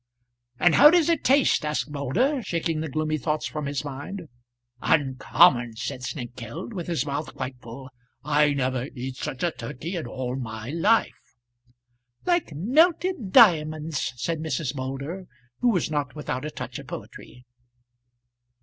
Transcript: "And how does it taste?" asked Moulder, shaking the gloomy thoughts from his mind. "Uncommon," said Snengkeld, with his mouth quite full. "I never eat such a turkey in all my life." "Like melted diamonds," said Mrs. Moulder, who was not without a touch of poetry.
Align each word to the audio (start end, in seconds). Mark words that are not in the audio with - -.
"And 0.59 0.73
how 0.73 0.89
does 0.89 1.09
it 1.09 1.23
taste?" 1.23 1.63
asked 1.63 1.91
Moulder, 1.91 2.41
shaking 2.41 2.79
the 2.81 2.89
gloomy 2.89 3.19
thoughts 3.19 3.45
from 3.45 3.67
his 3.67 3.85
mind. 3.85 4.29
"Uncommon," 4.81 5.75
said 5.75 6.01
Snengkeld, 6.01 6.73
with 6.73 6.87
his 6.87 7.05
mouth 7.05 7.35
quite 7.35 7.61
full. 7.61 7.91
"I 8.23 8.55
never 8.55 8.87
eat 8.95 9.17
such 9.17 9.43
a 9.43 9.51
turkey 9.51 9.95
in 9.95 10.07
all 10.07 10.35
my 10.37 10.71
life." 10.71 11.35
"Like 12.25 12.51
melted 12.51 13.31
diamonds," 13.31 14.13
said 14.15 14.39
Mrs. 14.39 14.75
Moulder, 14.75 15.27
who 15.59 15.69
was 15.69 15.91
not 15.91 16.15
without 16.15 16.45
a 16.45 16.49
touch 16.49 16.79
of 16.79 16.87
poetry. 16.87 17.45